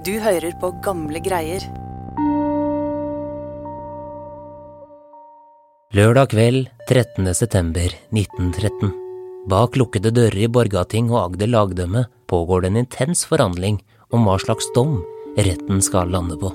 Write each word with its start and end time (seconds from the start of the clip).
Du 0.00 0.14
hører 0.16 0.54
på 0.56 0.70
gamle 0.80 1.20
greier. 1.20 1.60
Lørdag 5.92 6.30
kveld 6.32 6.70
13.9.1913. 6.88 8.94
Bak 9.52 9.76
lukkede 9.76 10.14
dører 10.16 10.40
i 10.40 10.48
Borgating 10.48 11.12
og 11.12 11.26
Agder 11.26 11.52
lagdømme 11.52 12.06
pågår 12.32 12.64
det 12.64 12.72
en 12.72 12.80
intens 12.80 13.26
forhandling 13.28 13.76
om 14.08 14.24
hva 14.24 14.38
slags 14.40 14.72
dom 14.72 15.02
retten 15.36 15.84
skal 15.84 16.08
lande 16.16 16.40
på. 16.40 16.48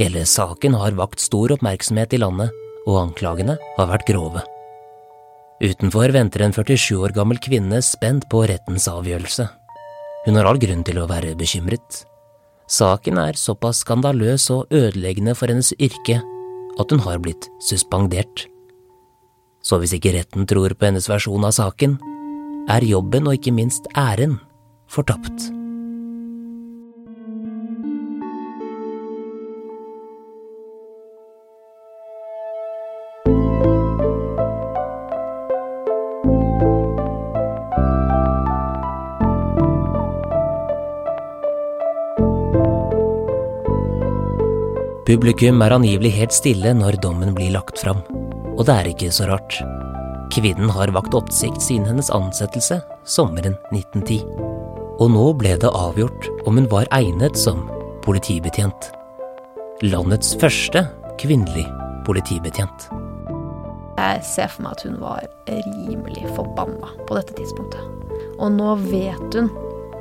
Hele 0.00 0.24
saken 0.24 0.80
har 0.80 0.96
vakt 0.96 1.20
stor 1.20 1.52
oppmerksomhet 1.58 2.16
i 2.16 2.24
landet, 2.24 2.48
og 2.88 3.02
anklagene 3.02 3.60
har 3.76 3.92
vært 3.92 4.08
grove. 4.08 4.40
Utenfor 5.60 6.16
venter 6.16 6.48
en 6.48 6.56
47 6.56 6.96
år 6.96 7.12
gammel 7.12 7.44
kvinne 7.44 7.84
spent 7.84 8.24
på 8.32 8.46
rettens 8.48 8.88
avgjørelse. 8.88 9.50
Hun 10.24 10.40
har 10.40 10.48
all 10.48 10.64
grunn 10.64 10.84
til 10.84 11.04
å 11.04 11.10
være 11.12 11.36
bekymret. 11.36 12.06
Saken 12.66 13.18
er 13.22 13.38
såpass 13.38 13.84
skandaløs 13.84 14.48
og 14.50 14.66
ødeleggende 14.74 15.36
for 15.38 15.50
hennes 15.52 15.72
yrke 15.78 16.18
at 16.76 16.92
hun 16.92 17.02
har 17.06 17.20
blitt 17.22 17.48
suspendert. 17.62 18.46
Så 19.62 19.78
hvis 19.78 19.94
ikke 19.96 20.14
retten 20.18 20.46
tror 20.46 20.74
på 20.74 20.90
hennes 20.90 21.08
versjon 21.10 21.46
av 21.46 21.54
saken, 21.56 21.98
er 22.70 22.86
jobben 22.86 23.26
og 23.30 23.38
ikke 23.38 23.54
minst 23.54 23.86
æren 23.94 24.40
fortapt. 24.90 25.55
Publikum 45.06 45.60
er 45.62 45.70
angivelig 45.70 46.10
helt 46.16 46.34
stille 46.34 46.72
når 46.74 46.96
dommen 46.98 47.30
blir 47.36 47.52
lagt 47.54 47.78
fram, 47.78 48.00
og 48.56 48.64
det 48.66 48.74
er 48.74 48.88
ikke 48.90 49.12
så 49.14 49.28
rart. 49.30 49.60
Kvinnen 50.34 50.72
har 50.74 50.90
vakt 50.96 51.14
oppsikt 51.14 51.62
siden 51.62 51.86
hennes 51.86 52.10
ansettelse 52.10 52.80
sommeren 53.06 53.54
1910, 53.70 54.24
og 54.98 55.12
nå 55.14 55.28
ble 55.38 55.54
det 55.62 55.70
avgjort 55.70 56.26
om 56.42 56.58
hun 56.58 56.66
var 56.74 56.90
egnet 56.98 57.38
som 57.38 57.62
politibetjent. 58.02 58.90
Landets 59.86 60.34
første 60.42 60.88
kvinnelig 61.22 61.68
politibetjent. 62.08 62.90
Jeg 64.02 64.26
ser 64.26 64.50
for 64.50 64.66
meg 64.66 64.74
at 64.74 64.86
hun 64.88 64.98
var 65.04 65.22
rimelig 65.46 66.26
forbanna 66.34 66.90
på 67.06 67.14
dette 67.14 67.38
tidspunktet. 67.38 68.10
Og 68.42 68.50
nå 68.58 68.74
vet 68.90 69.38
hun 69.38 69.54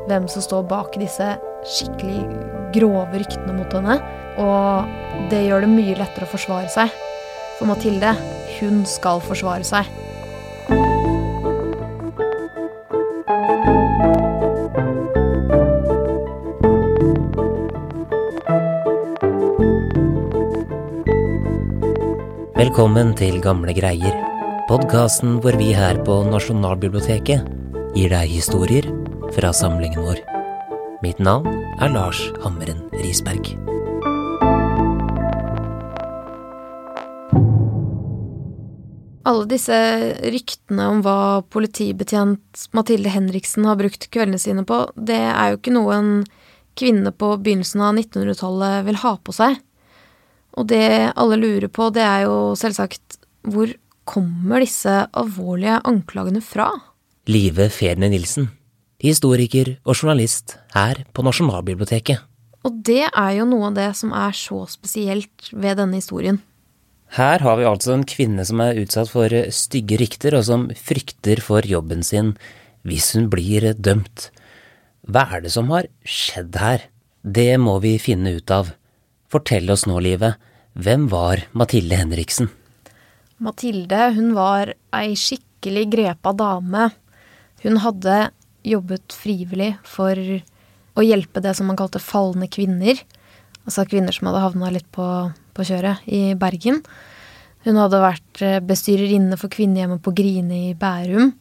hvem 0.10 0.26
som 0.34 0.42
står 0.50 0.66
bak 0.74 0.98
disse 0.98 1.36
skikkelig 1.78 2.26
grove 2.74 3.22
ryktene 3.22 3.62
mot 3.62 3.78
henne. 3.78 4.02
Og 4.42 5.30
det 5.32 5.46
gjør 5.46 5.66
det 5.66 5.72
mye 5.72 5.98
lettere 6.00 6.28
å 6.28 6.32
forsvare 6.32 6.72
seg. 6.72 6.92
For 7.58 7.70
Mathilde, 7.70 8.12
hun 8.60 8.84
skal 8.90 9.24
forsvare 9.24 9.64
seg. 9.68 9.88
Velkommen 22.56 23.14
til 23.16 23.38
Gamle 23.44 23.72
greier, 23.76 24.16
podkasten 24.68 25.38
hvor 25.44 25.56
vi 25.60 25.70
her 25.76 26.00
på 26.04 26.18
Nasjonalbiblioteket 26.28 27.46
gir 27.96 28.12
deg 28.12 28.32
historier 28.32 28.90
fra 29.36 29.54
samlingen 29.56 30.04
vår. 30.04 30.20
Mitt 31.04 31.22
navn 31.24 31.48
er 31.80 31.96
Lars 31.96 32.26
Hammeren 32.44 32.84
Risberg. 33.00 33.75
Alle 39.26 39.48
disse 39.50 39.76
ryktene 40.22 40.86
om 40.92 41.00
hva 41.06 41.42
politibetjent 41.50 42.68
Mathilde 42.78 43.10
Henriksen 43.10 43.66
har 43.66 43.80
brukt 43.80 44.06
kveldene 44.14 44.42
sine 44.42 44.66
på, 44.68 44.84
det 44.94 45.18
er 45.18 45.52
jo 45.52 45.60
ikke 45.60 45.74
noe 45.74 45.96
en 45.96 46.12
kvinne 46.78 47.10
på 47.16 47.32
begynnelsen 47.42 47.82
av 47.82 47.96
1900-tallet 47.96 48.86
vil 48.86 49.00
ha 49.02 49.16
på 49.18 49.34
seg. 49.34 49.58
Og 50.56 50.70
det 50.70 50.86
alle 51.18 51.40
lurer 51.40 51.72
på, 51.74 51.90
det 51.96 52.06
er 52.06 52.28
jo 52.28 52.38
selvsagt 52.60 53.18
hvor 53.50 53.74
kommer 54.06 54.62
disse 54.62 54.94
alvorlige 55.18 55.82
anklagene 55.90 56.44
fra? 56.46 56.70
Live 57.26 57.72
Ferne 57.74 58.12
Nilsen, 58.14 58.52
historiker 59.02 59.76
og 59.84 59.98
journalist 59.98 60.60
her 60.76 61.02
på 61.14 61.26
Nasjonalbiblioteket. 61.26 62.22
Og 62.66 62.82
det 62.86 63.08
er 63.10 63.32
jo 63.40 63.46
noe 63.50 63.72
av 63.72 63.78
det 63.78 63.92
som 63.98 64.14
er 64.14 64.38
så 64.38 64.64
spesielt 64.70 65.50
ved 65.54 65.82
denne 65.82 65.98
historien. 65.98 66.40
Her 67.14 67.40
har 67.40 67.58
vi 67.60 67.68
altså 67.70 67.94
en 67.94 68.08
kvinne 68.08 68.44
som 68.48 68.60
er 68.64 68.80
utsatt 68.82 69.12
for 69.12 69.32
stygge 69.54 70.00
rykter, 70.02 70.36
og 70.36 70.48
som 70.48 70.68
frykter 70.76 71.42
for 71.44 71.66
jobben 71.66 72.04
sin 72.04 72.34
hvis 72.86 73.14
hun 73.16 73.30
blir 73.32 73.72
dømt. 73.74 74.30
Hva 75.06 75.26
er 75.38 75.46
det 75.46 75.54
som 75.54 75.70
har 75.74 75.88
skjedd 76.02 76.58
her? 76.62 76.90
Det 77.22 77.56
må 77.62 77.78
vi 77.82 77.96
finne 78.02 78.36
ut 78.38 78.52
av. 78.54 78.74
Fortell 79.30 79.70
oss 79.74 79.86
nå, 79.90 80.00
livet. 80.00 80.36
hvem 80.76 81.08
var 81.08 81.46
Mathilde 81.54 81.96
Henriksen? 81.96 82.50
Mathilde, 83.38 84.12
hun 84.16 84.34
var 84.36 84.74
ei 84.94 85.16
skikkelig 85.16 85.86
grepa 85.92 86.34
dame. 86.34 86.90
Hun 87.64 87.80
hadde 87.82 88.30
jobbet 88.66 89.16
frivillig 89.16 89.76
for 89.84 90.16
å 90.16 91.04
hjelpe 91.06 91.42
det 91.42 91.56
som 91.58 91.68
man 91.70 91.80
kalte 91.80 92.00
falne 92.00 92.48
kvinner. 92.52 93.00
Altså 93.66 93.86
kvinner 93.90 94.16
som 94.16 94.30
hadde 94.30 94.44
havna 94.44 94.72
litt 94.74 94.88
på, 94.94 95.06
på 95.58 95.68
kjøret 95.68 96.06
i 96.06 96.36
Bergen. 96.40 96.82
Hun 97.66 97.80
hadde 97.82 98.02
vært 98.04 98.44
bestyrerinne 98.70 99.40
for 99.42 99.50
kvinnehjemmet 99.54 100.04
på 100.06 100.14
Grine 100.18 100.68
i 100.70 100.74
Bærum. 100.78 101.34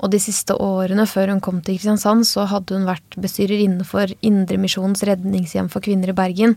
Og 0.00 0.08
de 0.14 0.20
siste 0.22 0.56
årene 0.56 1.04
før 1.08 1.34
hun 1.34 1.42
kom 1.44 1.58
til 1.60 1.76
Kristiansand, 1.76 2.24
så 2.24 2.46
hadde 2.48 2.78
hun 2.78 2.88
vært 2.88 3.18
bestyrerinne 3.20 3.84
for 3.84 4.08
Indremisjonens 4.24 5.04
redningshjem 5.04 5.68
for 5.72 5.84
kvinner 5.84 6.14
i 6.14 6.16
Bergen. 6.16 6.56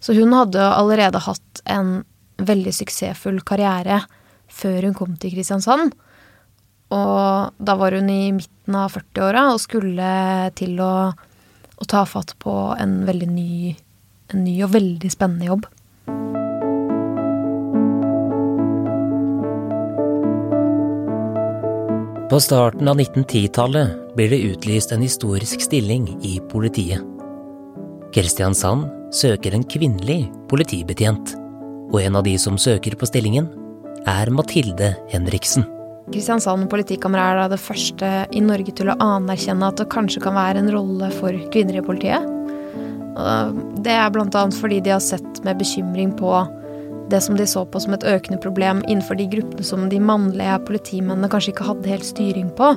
Så 0.00 0.16
hun 0.16 0.32
hadde 0.32 0.64
allerede 0.64 1.20
hatt 1.20 1.60
en 1.68 2.00
veldig 2.40 2.72
suksessfull 2.72 3.42
karriere 3.44 4.00
før 4.50 4.88
hun 4.88 4.96
kom 4.96 5.18
til 5.20 5.34
Kristiansand. 5.34 5.92
Og 6.90 7.52
da 7.60 7.76
var 7.78 7.94
hun 7.94 8.08
i 8.10 8.32
midten 8.34 8.78
av 8.78 8.96
40-åra 8.96 9.44
og 9.52 9.60
skulle 9.62 10.08
til 10.58 10.80
å, 10.82 10.94
å, 11.12 11.84
ta 11.86 12.02
fatt 12.08 12.34
på 12.42 12.54
en 12.80 13.02
veldig 13.06 13.28
ny, 13.30 13.74
en 14.34 14.44
ny 14.46 14.56
og 14.66 14.74
veldig 14.74 15.10
spennende 15.12 15.50
jobb. 15.50 15.68
På 22.30 22.38
starten 22.38 22.86
av 22.86 23.00
1910-tallet 23.00 24.14
blir 24.14 24.30
det 24.30 24.44
utlyst 24.52 24.92
en 24.94 25.02
historisk 25.02 25.64
stilling 25.64 26.04
i 26.22 26.36
politiet. 26.52 27.02
Kristiansand 28.14 28.86
søker 29.14 29.56
en 29.56 29.66
kvinnelig 29.66 30.28
politibetjent, 30.50 31.34
og 31.90 31.98
en 31.98 32.20
av 32.20 32.22
de 32.26 32.36
som 32.38 32.54
søker 32.58 32.94
på 32.98 33.08
stillingen, 33.10 33.50
er 34.06 34.30
Mathilde 34.30 34.92
Henriksen. 35.10 35.66
Kristiansand 36.10 36.70
politikammer 36.70 37.18
er 37.22 37.42
da 37.42 37.48
det 37.50 37.60
første 37.62 38.12
i 38.30 38.42
Norge 38.42 38.78
til 38.78 38.90
å 38.90 38.98
anerkjenne 39.02 39.66
at 39.66 39.82
det 39.82 39.90
kanskje 39.90 40.22
kan 40.22 40.38
være 40.38 40.62
en 40.62 40.70
rolle 40.74 41.10
for 41.18 41.34
kvinner 41.50 41.82
i 41.82 41.84
politiet. 41.86 42.26
Det 43.84 43.92
er 43.92 44.10
bl.a. 44.14 44.46
fordi 44.54 44.80
de 44.84 44.94
har 44.94 45.02
sett 45.04 45.42
med 45.44 45.58
bekymring 45.60 46.12
på 46.18 46.32
det 47.10 47.20
som 47.24 47.36
de 47.36 47.46
så 47.48 47.64
på 47.66 47.80
som 47.82 47.94
et 47.96 48.06
økende 48.06 48.38
problem 48.42 48.84
innenfor 48.86 49.18
de 49.18 49.26
gruppene 49.32 49.66
som 49.66 49.88
de 49.90 49.98
mannlige 50.02 50.58
politimennene 50.68 51.30
kanskje 51.30 51.54
ikke 51.54 51.66
hadde 51.66 51.90
helt 51.90 52.06
styring 52.06 52.50
på. 52.58 52.70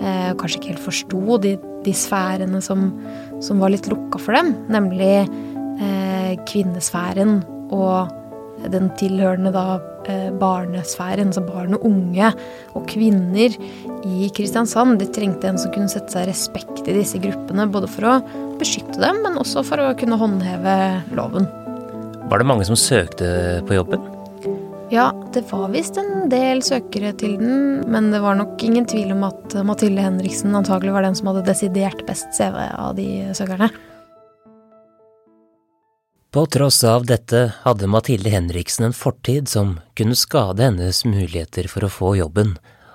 Eh, 0.00 0.32
kanskje 0.40 0.60
ikke 0.60 0.72
helt 0.74 0.84
forsto 0.84 1.38
de, 1.44 1.54
de 1.86 1.94
sfærene 1.96 2.60
som, 2.64 2.90
som, 3.40 3.62
var 3.62 3.72
litt 3.72 3.88
lukka 3.90 4.20
for 4.20 4.36
dem. 4.36 4.52
Nemlig 4.72 5.14
eh, 5.24 6.34
kvinnesfæren 6.50 7.40
og 7.72 8.12
den 8.68 8.90
tilhørende 9.00 9.54
da 9.54 9.80
barnesfæren, 10.40 11.32
altså 11.32 11.42
barn 11.44 11.76
og 11.76 11.84
unge 11.88 12.30
og 12.78 12.86
kvinner 12.90 13.56
i 14.06 14.30
Kristiansand. 14.36 14.98
De 15.00 15.08
trengte 15.12 15.50
en 15.50 15.60
som 15.60 15.72
kunne 15.74 15.90
sette 15.92 16.14
seg 16.14 16.28
respekt 16.30 16.86
i 16.86 16.96
disse 16.96 17.20
gruppene, 17.22 17.68
både 17.70 17.90
for 17.90 18.08
å 18.08 18.14
beskytte 18.60 19.00
dem, 19.02 19.22
men 19.24 19.40
også 19.40 19.64
for 19.66 19.82
å 19.82 19.92
kunne 19.98 20.20
håndheve 20.20 20.78
loven. 21.16 21.48
Var 22.30 22.38
det 22.38 22.46
mange 22.46 22.66
som 22.68 22.78
søkte 22.78 23.60
på 23.66 23.76
jobben? 23.76 24.02
Ja, 24.90 25.12
det 25.34 25.44
var 25.52 25.68
visst 25.70 26.00
en 26.02 26.26
del 26.32 26.64
søkere 26.66 27.12
til 27.14 27.36
den, 27.38 27.84
men 27.90 28.08
det 28.10 28.18
var 28.24 28.34
nok 28.38 28.58
ingen 28.66 28.88
tvil 28.90 29.12
om 29.14 29.22
at 29.28 29.54
Mathilde 29.66 30.02
Henriksen 30.02 30.56
antagelig 30.58 30.96
var 30.96 31.06
den 31.06 31.14
som 31.18 31.30
hadde 31.30 31.44
desidert 31.46 32.02
best 32.08 32.34
CV 32.34 32.58
av 32.58 32.96
de 32.98 33.06
søkerne. 33.38 33.70
På 36.30 36.44
tross 36.46 36.84
av 36.86 37.08
dette 37.10 37.38
hadde 37.64 37.88
Mathilde 37.90 38.30
Henriksen 38.30 38.84
en 38.86 38.92
fortid 38.94 39.48
som 39.50 39.72
kunne 39.98 40.14
skade 40.14 40.62
hennes 40.62 41.02
muligheter 41.02 41.66
for 41.66 41.82
å 41.82 41.90
få 41.90 42.12
jobben, 42.20 42.52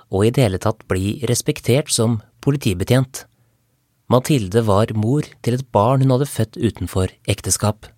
og 0.08 0.24
i 0.24 0.30
det 0.32 0.40
hele 0.40 0.60
tatt 0.62 0.86
bli 0.88 1.18
respektert 1.28 1.92
som 1.92 2.22
politibetjent. 2.40 3.26
Mathilde 4.08 4.64
var 4.64 4.94
mor 4.96 5.28
til 5.44 5.58
et 5.58 5.66
barn 5.68 6.00
hun 6.00 6.14
hadde 6.14 6.30
født 6.32 6.56
utenfor 6.56 7.12
ekteskap. 7.28 7.90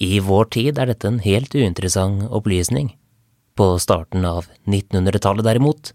I 0.00 0.16
vår 0.24 0.48
tid 0.56 0.80
er 0.80 0.88
dette 0.88 1.12
en 1.12 1.20
helt 1.20 1.52
uinteressant 1.52 2.30
opplysning. 2.32 2.94
På 3.60 3.74
starten 3.76 4.24
av 4.24 4.48
1900-tallet 4.64 5.44
derimot 5.44 5.92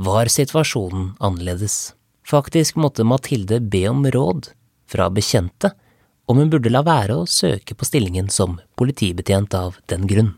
var 0.00 0.32
situasjonen 0.32 1.18
annerledes. 1.20 1.92
Faktisk 2.24 2.80
måtte 2.80 3.04
Mathilde 3.04 3.60
be 3.60 3.84
om 3.92 4.08
råd 4.08 4.54
fra 4.88 5.12
bekjente 5.12 5.76
om 6.26 6.40
hun 6.40 6.50
burde 6.50 6.72
la 6.72 6.82
være 6.86 7.20
å 7.20 7.28
søke 7.30 7.76
på 7.78 7.86
stillingen 7.86 8.28
som 8.32 8.58
politibetjent 8.78 9.54
av 9.54 9.78
den 9.90 10.06
grunn. 10.10 10.34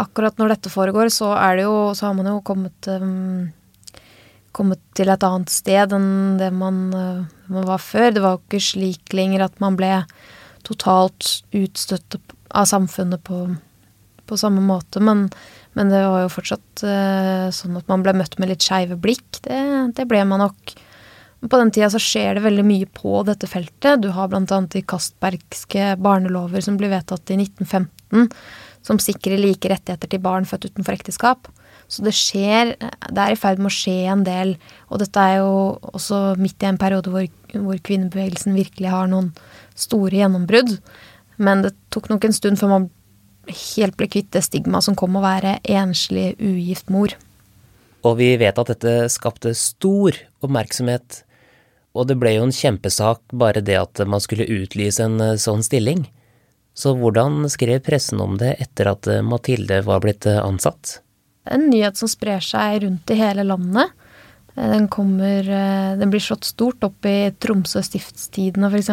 Akkurat 0.00 0.38
når 0.38 0.56
dette 0.56 0.72
foregår, 0.72 1.10
så 1.10 1.34
jo 1.60 1.94
Så 1.94 2.06
har 2.06 2.14
man 2.14 2.26
jo 2.26 2.40
kommet 2.42 2.88
um, 2.88 3.52
kommet 4.54 4.80
til 4.94 5.10
et 5.10 5.26
annet 5.26 5.50
sted 5.50 5.92
enn 5.92 6.38
det 6.38 6.50
man, 6.54 6.78
uh, 6.94 7.26
man 7.50 7.66
var 7.66 7.82
før. 7.82 8.10
Det 8.14 8.22
var 8.22 8.36
jo 8.36 8.42
ikke 8.42 8.62
slik 8.62 9.14
lenger 9.14 9.46
at 9.46 9.60
man 9.62 9.76
ble 9.78 10.04
totalt 10.64 11.42
utstøtt 11.52 12.18
av 12.54 12.66
samfunnet 12.70 13.22
på, 13.26 13.44
på 14.26 14.38
samme 14.38 14.62
måte, 14.64 15.02
men, 15.02 15.26
men, 15.74 15.90
det 15.92 16.00
var 16.06 16.22
jo 16.22 16.32
fortsatt 16.32 16.84
uh, 16.86 17.50
sånn 17.52 17.76
at 17.80 17.90
man 17.90 18.06
ble 18.06 18.14
møtt 18.16 18.38
med 18.38 18.52
litt 18.52 18.64
skeive 18.64 18.96
blikk. 18.96 19.42
Det, 19.42 19.60
det 19.98 20.06
ble 20.10 20.22
man 20.30 20.46
nok. 20.46 20.74
På 21.50 21.58
den 21.60 21.70
tida 21.74 21.90
så 21.92 22.00
skjer 22.00 22.38
det 22.38 22.44
veldig 22.46 22.64
mye 22.64 22.86
på 22.88 23.20
dette 23.28 23.48
feltet. 23.50 24.00
Du 24.00 24.08
har 24.16 24.32
annet 24.32 24.72
de 24.72 24.84
Castbergske 24.88 25.94
barnelover 26.00 26.64
som 26.64 26.78
blir 26.80 26.92
vedtatt 26.92 27.32
i 27.34 27.36
1915, 27.42 28.30
som 28.84 29.00
sikrer 29.00 29.40
like 29.40 29.68
rettigheter 29.68 30.08
til 30.08 30.22
barn 30.24 30.48
født 30.48 30.70
utenfor 30.70 30.96
ekteskap. 30.96 31.50
Så 31.88 32.00
det 32.04 32.14
skjer 32.16 32.72
Det 32.80 33.20
er 33.20 33.34
i 33.34 33.36
ferd 33.36 33.60
med 33.60 33.68
å 33.68 33.74
skje 33.76 33.96
en 34.08 34.24
del. 34.24 34.54
Og 34.88 35.02
dette 35.02 35.20
er 35.20 35.42
jo 35.42 35.76
også 35.92 36.34
midt 36.40 36.64
i 36.64 36.70
en 36.70 36.80
periode 36.80 37.12
hvor, 37.12 37.26
hvor 37.52 37.82
kvinnebevegelsen 37.84 38.56
virkelig 38.56 38.92
har 38.94 39.10
noen 39.10 39.34
store 39.76 40.22
gjennombrudd. 40.22 40.78
Men 41.36 41.66
det 41.66 41.74
tok 41.92 42.08
nok 42.08 42.24
en 42.24 42.36
stund 42.36 42.60
før 42.60 42.72
man 42.72 42.88
helt 43.50 43.98
ble 44.00 44.08
kvitt 44.08 44.32
det 44.32 44.46
stigmaet 44.46 44.86
som 44.86 44.96
kom 44.96 45.18
å 45.18 45.24
være 45.24 45.58
enslig, 45.68 46.32
ugift 46.40 46.88
mor. 46.88 47.12
Og 48.04 48.16
vi 48.16 48.32
vet 48.40 48.58
at 48.60 48.72
dette 48.72 49.08
skapte 49.12 49.52
stor 49.56 50.16
oppmerksomhet 50.44 51.22
og 51.94 52.10
det 52.10 52.18
ble 52.18 52.34
jo 52.34 52.48
en 52.48 52.54
kjempesak 52.54 53.22
bare 53.38 53.62
det 53.64 53.78
at 53.78 54.02
man 54.10 54.22
skulle 54.22 54.48
utlyse 54.50 55.02
en 55.04 55.20
eh, 55.22 55.38
sånn 55.40 55.62
stilling. 55.64 56.04
Så 56.74 56.96
hvordan 56.98 57.44
skrev 57.52 57.84
pressen 57.86 58.22
om 58.22 58.34
det 58.40 58.56
etter 58.62 58.90
at 58.90 59.06
eh, 59.10 59.22
Mathilde 59.22 59.78
var 59.86 60.02
blitt 60.02 60.26
eh, 60.26 60.40
ansatt? 60.42 60.98
En 61.46 61.68
nyhet 61.70 62.00
som 62.00 62.10
sprer 62.10 62.42
seg 62.42 62.82
rundt 62.82 63.12
i 63.14 63.18
hele 63.20 63.44
landet. 63.46 63.92
Den, 64.54 64.86
kommer, 64.88 65.42
den 65.98 66.12
blir 66.12 66.22
slått 66.22 66.46
stort 66.46 66.84
opp 66.86 67.06
i 67.10 67.32
Tromsø 67.42 67.80
Stiftstidene, 67.82 68.70
f.eks. 68.70 68.92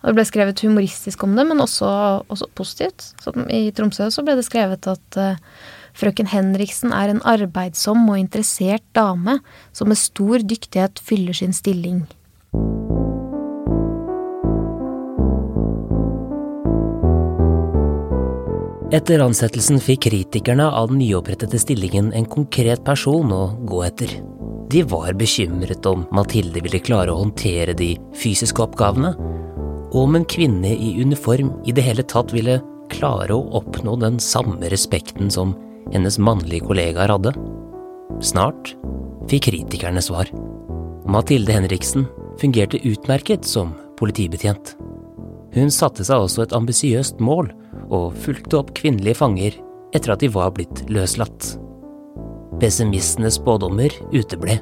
Det 0.00 0.12
ble 0.14 0.24
skrevet 0.24 0.62
humoristisk 0.62 1.24
om 1.26 1.34
det, 1.36 1.44
men 1.48 1.60
også, 1.60 1.88
også 2.30 2.46
positivt. 2.56 3.08
Så 3.20 3.34
I 3.50 3.74
Tromsø 3.74 4.06
så 4.14 4.22
ble 4.24 4.38
det 4.38 4.46
skrevet 4.46 4.86
at 4.88 5.18
Frøken 6.00 6.30
Henriksen 6.32 6.94
er 6.96 7.12
en 7.12 7.20
arbeidsom 7.28 8.06
og 8.08 8.16
interessert 8.16 8.84
dame 8.96 9.36
som 9.76 9.90
med 9.92 10.00
stor 10.00 10.40
dyktighet 10.40 11.02
fyller 11.04 11.36
sin 11.36 11.52
stilling. 11.52 12.06
Etter 18.90 19.22
ansettelsen 19.22 19.78
fikk 19.78 20.08
kritikerne 20.08 20.64
av 20.66 20.88
den 20.90 20.98
nyopprettede 20.98 21.60
stillingen 21.62 22.10
en 22.16 22.26
konkret 22.26 22.80
person 22.82 23.30
å 23.30 23.44
gå 23.68 23.84
etter. 23.86 24.16
De 24.70 24.82
var 24.86 25.14
bekymret 25.18 25.86
om 25.86 26.08
Mathilde 26.14 26.62
ville 26.64 26.80
klare 26.82 27.12
å 27.12 27.20
håndtere 27.20 27.76
de 27.76 27.92
fysiske 28.18 28.64
oppgavene, 28.64 29.12
og 29.90 30.00
om 30.00 30.18
en 30.18 30.26
kvinne 30.26 30.72
i 30.72 30.94
uniform 31.02 31.52
i 31.66 31.74
det 31.74 31.84
hele 31.86 32.06
tatt 32.06 32.32
ville 32.34 32.58
klare 32.90 33.36
å 33.36 33.46
oppnå 33.60 33.94
den 34.00 34.18
samme 34.22 34.70
respekten 34.72 35.30
som 35.30 35.54
hennes 35.92 36.18
mannlige 36.18 36.66
kollegaer 36.68 37.12
hadde. 37.12 37.34
Snart 38.20 38.74
fikk 39.30 39.48
kritikerne 39.48 40.02
svar. 40.04 40.30
Mathilde 41.10 41.54
Henriksen 41.54 42.06
fungerte 42.40 42.80
utmerket 42.86 43.46
som 43.48 43.74
politibetjent. 44.00 44.74
Hun 45.54 45.72
satte 45.74 46.04
seg 46.06 46.22
også 46.22 46.44
et 46.44 46.54
ambisiøst 46.54 47.20
mål 47.22 47.50
og 47.90 48.14
fulgte 48.22 48.60
opp 48.60 48.74
kvinnelige 48.78 49.18
fanger 49.18 49.56
etter 49.96 50.14
at 50.14 50.22
de 50.22 50.30
var 50.30 50.52
blitt 50.54 50.84
løslatt. 50.92 51.54
Pessimistenes 52.60 53.40
spådommer 53.40 53.94
uteble, 54.12 54.60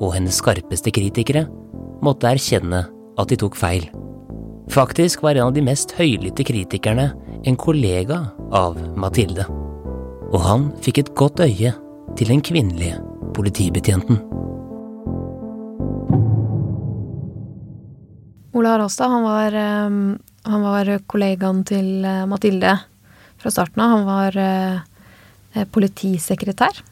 og 0.00 0.16
hennes 0.16 0.40
skarpeste 0.40 0.92
kritikere 0.94 1.44
måtte 2.04 2.32
erkjenne 2.32 2.86
at 3.16 3.30
de 3.30 3.38
tok 3.40 3.56
feil. 3.58 3.86
Faktisk 4.72 5.22
var 5.22 5.36
en 5.36 5.48
av 5.48 5.54
de 5.54 5.62
mest 5.64 5.94
høylytte 5.94 6.44
kritikerne 6.48 7.12
en 7.46 7.60
kollega 7.60 8.24
av 8.50 8.80
Mathilde 8.98 9.46
og 10.36 10.42
han 10.44 10.64
fikk 10.84 10.98
et 11.00 11.12
godt 11.16 11.40
øye 11.40 11.72
til 12.16 12.28
den 12.28 12.42
kvinnelige 12.44 12.98
politibetjenten. 13.36 14.18
Ole 18.56 18.72
Haraldstad, 18.72 19.12
han 19.12 19.24
var, 19.24 19.56
eh, 19.56 19.96
han 20.52 20.62
var 20.64 20.90
kollegaen 21.08 21.64
til 21.64 22.04
eh, 22.04 22.26
Mathilde 22.28 22.74
fra 23.40 23.52
starten 23.52 23.80
av. 23.80 23.94
Han 23.96 24.06
var 24.08 24.36
eh, 24.40 25.64
politisekretær. 25.72 26.82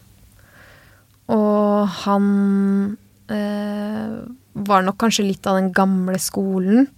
Og 1.32 1.88
han 2.04 2.96
eh, 3.32 4.16
var 4.54 4.84
nok 4.84 4.98
kanskje 5.00 5.28
litt 5.28 5.46
av 5.48 5.60
den 5.60 5.72
gamle 5.72 6.20
skolen. 6.20 6.88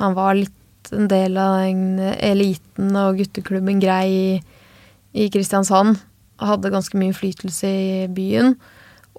Han 0.00 0.16
var 0.16 0.36
litt 0.36 0.92
en 0.92 1.08
del 1.10 1.36
av 1.40 1.60
den 1.64 1.98
eliten 2.00 2.96
og 2.96 3.20
gutteklubben 3.20 3.80
Grei 3.82 4.40
i 5.16 5.30
Kristiansand. 5.32 5.98
Hadde 6.42 6.72
ganske 6.72 6.98
mye 6.98 7.10
innflytelse 7.12 7.68
i 7.70 8.06
byen. 8.12 8.54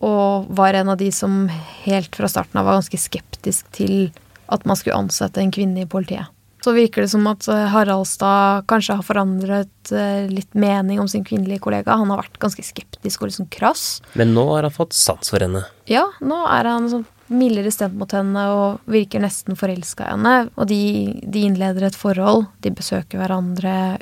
Og 0.06 0.50
var 0.54 0.78
en 0.78 0.94
av 0.94 1.00
de 1.00 1.10
som 1.14 1.48
helt 1.84 2.16
fra 2.16 2.30
starten 2.30 2.60
av 2.60 2.68
var 2.68 2.78
ganske 2.78 3.00
skeptisk 3.02 3.70
til 3.74 4.12
at 4.54 4.66
man 4.70 4.78
skulle 4.78 5.00
ansette 5.00 5.42
en 5.42 5.54
kvinne 5.54 5.84
i 5.84 5.90
politiet. 5.90 6.30
Så 6.64 6.74
virker 6.74 7.06
det 7.06 7.12
som 7.12 7.26
at 7.30 7.46
eh, 7.52 7.68
Haraldstad 7.72 8.66
kanskje 8.70 8.98
har 8.98 9.06
forandret 9.06 9.92
eh, 9.94 10.26
litt 10.30 10.54
mening 10.58 11.00
om 11.00 11.10
sin 11.10 11.26
kvinnelige 11.26 11.62
kollega. 11.64 11.96
Han 12.00 12.10
har 12.12 12.24
vært 12.24 12.40
ganske 12.42 12.66
skeptisk 12.66 13.22
og 13.22 13.32
liksom 13.32 13.50
krass. 13.54 13.86
Men 14.18 14.34
nå 14.36 14.44
har 14.52 14.68
han 14.68 14.74
fått 14.74 14.98
sats 14.98 15.32
for 15.34 15.44
henne? 15.44 15.64
Ja, 15.90 16.08
nå 16.20 16.42
er 16.50 16.70
han 16.70 16.90
sånn 16.92 17.06
mildere 17.34 17.72
stemt 17.74 17.98
mot 18.00 18.12
henne 18.16 18.44
og 18.54 18.92
virker 18.92 19.22
nesten 19.24 19.58
forelska 19.60 20.06
i 20.06 20.14
henne. 20.14 20.36
Og 20.56 20.70
de, 20.70 20.82
de, 21.24 21.44
innleder 21.48 21.90
et 21.90 21.98
forhold. 21.98 22.48
De 22.64 22.72
besøker 22.74 23.22
hverandre 23.22 23.98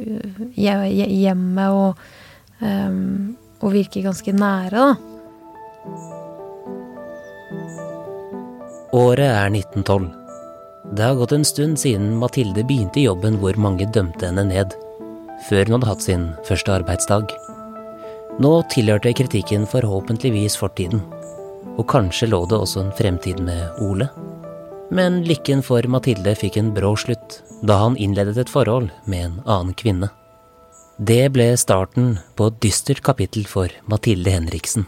hjemme 0.55 1.69
og, 1.73 2.03
um, 2.61 3.35
og 3.61 3.73
virker 3.75 4.05
ganske 4.05 4.35
nære, 4.35 4.85
da. 4.85 4.93
Året 8.95 9.27
er 9.27 9.49
1912. 9.51 10.05
Det 10.95 11.03
har 11.03 11.17
gått 11.19 11.33
en 11.35 11.43
stund 11.43 11.79
siden 11.81 12.13
Mathilde 12.21 12.63
begynte 12.63 13.01
i 13.01 13.07
jobben 13.07 13.39
hvor 13.41 13.57
mange 13.59 13.87
dømte 13.91 14.29
henne 14.29 14.45
ned, 14.47 14.75
før 15.49 15.65
hun 15.65 15.75
hadde 15.75 15.89
hatt 15.89 16.05
sin 16.05 16.29
første 16.47 16.71
arbeidsdag. 16.77 17.33
Nå 18.39 18.53
tilhørte 18.71 19.13
kritikken 19.17 19.65
forhåpentligvis 19.67 20.57
fortiden 20.59 21.01
og 21.75 21.87
kanskje 21.91 22.29
lå 22.31 22.41
det 22.49 22.57
også 22.57 22.85
en 22.85 22.93
fremtid 22.95 23.41
med 23.43 23.79
Ole. 23.83 24.07
Men 24.95 25.23
lykken 25.25 25.63
for 25.65 25.85
Mathilde 25.91 26.35
fikk 26.37 26.59
en 26.61 26.73
brå 26.75 26.93
slutt 26.99 27.41
da 27.65 27.79
han 27.81 27.97
innledet 27.97 28.37
et 28.37 28.51
forhold 28.51 28.91
med 29.09 29.25
en 29.25 29.37
annen 29.43 29.73
kvinne. 29.77 30.11
Det 30.95 31.27
ble 31.35 31.49
starten 31.59 32.19
på 32.39 32.47
et 32.51 32.59
dystert 32.63 33.01
kapittel 33.03 33.47
for 33.49 33.71
Mathilde 33.91 34.31
Henriksen. 34.31 34.85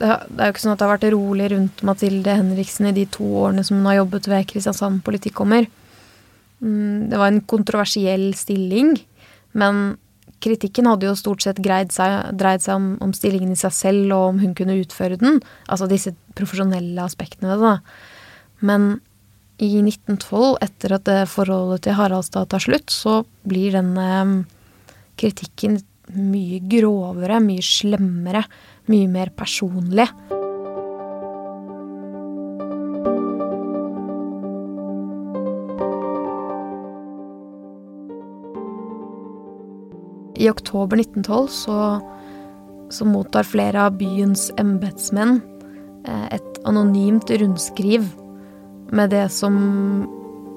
Det 0.00 0.08
er 0.08 0.48
jo 0.48 0.52
ikke 0.54 0.62
sånn 0.62 0.72
at 0.72 0.80
det 0.80 0.86
har 0.86 0.94
vært 0.94 1.10
rolig 1.12 1.50
rundt 1.52 1.82
Mathilde 1.84 2.36
Henriksen 2.38 2.88
i 2.88 2.94
de 2.96 3.04
to 3.10 3.26
årene 3.42 3.64
som 3.66 3.80
hun 3.80 3.88
har 3.90 4.00
jobbet 4.00 4.28
ved 4.30 4.46
Kristiansand 4.48 5.02
politikkommer. 5.04 5.66
Mm, 6.60 7.10
det 7.10 7.18
var 7.20 7.32
en 7.32 7.42
kontroversiell 7.48 8.30
stilling, 8.38 8.94
men 9.52 9.98
kritikken 10.40 10.88
hadde 10.88 11.08
jo 11.08 11.18
stort 11.18 11.44
sett 11.44 11.60
seg, 11.60 12.32
dreid 12.38 12.62
seg 12.64 12.74
om, 12.76 12.88
om, 13.04 13.12
stillingen 13.16 13.52
i 13.52 13.60
seg 13.60 13.74
selv, 13.76 14.12
og 14.16 14.32
om 14.32 14.40
hun 14.40 14.54
kunne 14.56 14.78
utføre 14.80 15.20
den. 15.20 15.40
Altså 15.68 15.88
disse 15.90 16.14
profesjonelle 16.38 17.04
aspektene 17.04 17.54
ved 17.54 17.66
det. 17.66 17.76
Men 18.60 18.88
i 19.60 19.76
1912, 19.84 20.56
etter 20.64 20.96
at 20.96 21.12
forholdet 21.28 21.84
til 21.84 21.96
Haraldstad 21.98 22.48
tar 22.48 22.64
slutt, 22.64 22.88
så 22.92 23.20
blir 23.44 23.76
denne 23.76 24.08
mm, 24.24 24.36
kritikken 25.20 25.80
mye 26.16 26.60
grovere, 26.70 27.38
mye 27.44 27.64
slemmere, 27.64 28.46
mye 28.90 29.08
mer 29.12 29.32
personlig. 29.36 30.08
I 40.40 40.48
oktober 40.50 41.00
1912 41.02 41.48
så, 41.52 41.78
så 42.90 43.08
mottar 43.08 43.48
flere 43.48 43.86
av 43.88 43.98
byens 44.00 44.48
embetsmenn 44.60 45.38
eh, 46.08 46.26
et 46.36 46.60
anonymt 46.68 47.30
rundskriv 47.30 48.08
med 48.90 49.12
det 49.12 49.26
som 49.32 49.58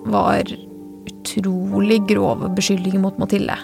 var 0.10 0.48
utrolig 1.04 2.02
grove 2.10 2.50
beskyldninger 2.56 3.02
mot 3.04 3.20
Mathilde. 3.22 3.56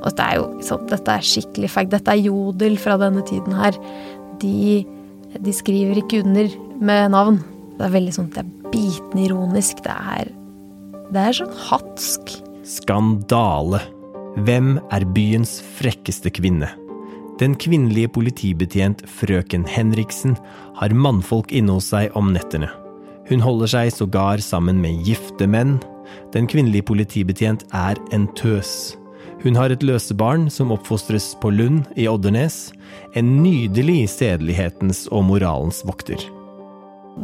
Og 0.00 0.08
dette 0.10 0.26
er 0.26 0.38
jo 0.38 0.46
sant, 0.64 0.88
dette 0.92 1.12
er 1.12 1.24
skikkelig 1.24 1.70
feigt. 1.72 1.92
Dette 1.92 2.12
er 2.12 2.24
jodel 2.24 2.76
fra 2.80 2.96
denne 3.00 3.24
tiden 3.26 3.56
her. 3.56 3.76
De, 4.42 4.84
de, 5.36 5.54
skriver 5.56 6.00
ikke 6.02 6.22
under 6.24 6.52
med 6.76 7.12
navn. 7.16 7.40
Det 7.76 7.88
er 7.88 7.94
veldig 7.96 8.16
sånn, 8.16 8.30
det 8.32 8.44
er 8.44 8.72
bitende 8.72 9.26
ironisk. 9.28 9.82
Det 9.84 9.96
er, 10.16 10.32
det 11.12 11.26
er 11.28 11.38
sånn 11.40 11.52
hatsk. 11.68 12.36
Skandale. 12.66 13.84
Hvem 14.44 14.74
er 14.92 15.04
byens 15.16 15.62
frekkeste 15.78 16.28
kvinne? 16.28 16.68
Den 17.40 17.54
kvinnelige 17.56 18.10
politibetjent 18.12 19.00
frøken 19.08 19.62
Henriksen 19.64 20.34
har 20.76 20.92
mannfolk 20.92 21.54
inne 21.56 21.78
hos 21.78 21.88
seg 21.94 22.12
om 22.16 22.34
nettene. 22.34 22.68
Hun 23.30 23.40
holder 23.40 23.70
seg 23.72 23.94
sågar 23.94 24.42
sammen 24.44 24.82
med 24.82 25.08
gifte 25.08 25.48
menn. 25.48 25.78
Den 26.36 26.44
kvinnelige 26.52 26.84
politibetjent 26.90 27.64
er 27.72 27.96
en 28.12 28.26
tøs. 28.36 28.92
Hun 29.40 29.56
har 29.56 29.72
et 29.72 29.84
løsebarn 29.84 30.50
som 30.52 30.74
oppfostres 30.74 31.30
på 31.40 31.54
Lund 31.54 31.88
i 31.96 32.04
Oddernes. 32.10 32.74
En 33.16 33.38
nydelig 33.40 34.02
sedelighetens 34.18 35.06
og 35.08 35.24
moralens 35.30 35.80
vokter. 35.88 36.20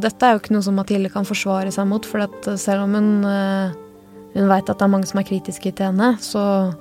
Dette 0.01 0.25
er 0.25 0.33
jo 0.33 0.41
ikke 0.41 0.57
noe 0.57 0.65
som 0.65 0.81
Mathilde 0.81 1.13
kan 1.13 1.29
forsvare 1.29 1.75
seg 1.77 1.91
mot, 1.93 2.09
for 2.09 2.25
selv 2.57 2.87
om 2.87 2.97
hun, 2.97 3.13
eh, 3.29 3.77
hun 4.33 4.49
veit 4.49 4.65
at 4.65 4.81
det 4.81 4.89
er 4.89 4.95
mange 4.97 5.11
som 5.13 5.21
er 5.21 5.29
kritiske 5.29 5.75
til 5.77 5.91
henne, 5.91 6.15
så, 6.25 6.73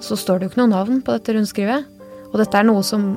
så 0.00 0.16
står 0.18 0.38
det 0.38 0.46
jo 0.46 0.52
ikke 0.52 0.62
noe 0.62 0.72
navn 0.72 1.00
på 1.04 1.14
dette 1.16 1.34
rundskrivet. 1.36 1.88
Og 2.30 2.38
dette 2.38 2.56
er 2.56 2.66
noe 2.66 2.82
som 2.86 3.12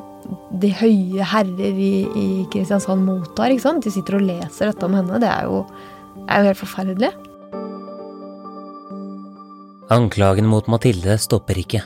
de 0.62 0.70
høye 0.74 1.26
herrer 1.34 1.78
i, 1.78 1.94
i 2.18 2.28
Kristiansand 2.52 3.04
mottar. 3.06 3.54
ikke 3.54 3.66
sant? 3.68 3.86
De 3.86 3.94
sitter 3.94 4.18
og 4.18 4.26
leser 4.26 4.72
dette 4.72 4.88
om 4.88 4.96
henne. 4.98 5.20
Det 5.22 5.30
er 5.30 5.50
jo, 5.50 5.62
er 6.26 6.42
jo 6.42 6.50
helt 6.50 6.62
forferdelig. 6.62 7.12
Anklagen 9.94 10.48
mot 10.50 10.68
Mathilde 10.72 11.18
stopper 11.22 11.60
ikke. 11.62 11.84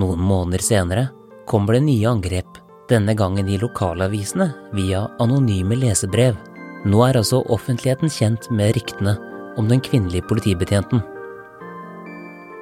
Noen 0.00 0.22
måneder 0.24 0.64
senere 0.64 1.08
kommer 1.50 1.76
det 1.76 1.84
nye 1.84 2.08
angrep, 2.08 2.60
denne 2.88 3.12
gangen 3.18 3.50
i 3.50 3.58
lokalavisene 3.60 4.48
via 4.76 5.04
anonyme 5.20 5.76
lesebrev. 5.76 6.38
Nå 6.88 7.02
er 7.04 7.18
altså 7.20 7.42
offentligheten 7.52 8.10
kjent 8.10 8.48
med 8.50 8.72
ryktene 8.78 9.18
om 9.60 9.68
den 9.68 9.82
kvinnelige 9.84 10.24
politibetjenten. 10.30 11.02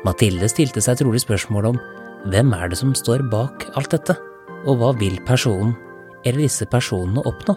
Mathilde 0.07 0.49
stilte 0.49 0.83
seg 0.85 1.01
trolig 1.01 1.23
spørsmål 1.25 1.73
om 1.73 1.81
hvem 2.31 2.53
er 2.57 2.71
det 2.73 2.79
som 2.81 2.93
står 2.97 3.25
bak 3.33 3.67
alt 3.77 3.93
dette, 3.93 4.17
og 4.69 4.81
hva 4.81 4.93
vil 5.01 5.19
personen 5.29 5.75
eller 6.25 6.45
disse 6.45 6.67
personene 6.69 7.25
oppnå? 7.29 7.57